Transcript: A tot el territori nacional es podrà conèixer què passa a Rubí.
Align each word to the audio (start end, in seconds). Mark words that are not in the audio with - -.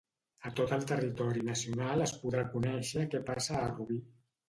A 0.49 0.51
tot 0.59 0.73
el 0.77 0.85
territori 0.91 1.45
nacional 1.51 2.07
es 2.09 2.17
podrà 2.25 2.49
conèixer 2.57 3.09
què 3.15 3.25
passa 3.33 3.65
a 3.65 3.67
Rubí. 3.79 4.05